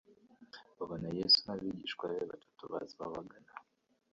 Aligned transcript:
Babona 0.77 1.07
Yesu 1.17 1.37
n'abigishwa 1.45 2.03
be 2.11 2.21
batatu 2.31 2.63
baza 2.71 2.93
babagana, 3.01 3.51